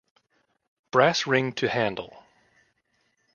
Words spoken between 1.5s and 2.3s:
to handle.